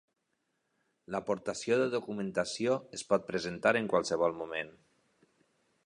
[1.15, 4.77] L'aportació de documentació es pot presentar en qualsevol moment.